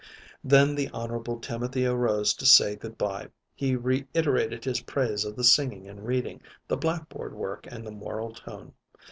Then 0.43 0.73
the 0.73 0.89
Honorable 0.89 1.37
Timothy 1.39 1.85
arose 1.85 2.33
to 2.33 2.45
say 2.47 2.75
good 2.75 2.97
by. 2.97 3.27
He 3.53 3.75
reiterated 3.75 4.65
his 4.65 4.81
praise 4.81 5.23
of 5.25 5.35
the 5.35 5.43
singing 5.43 5.87
and 5.87 6.07
reading, 6.07 6.41
the 6.67 6.75
blackboard 6.75 7.35
work 7.35 7.67
and 7.69 7.85
the 7.85 7.91
moral 7.91 8.33
tone. 8.33 8.73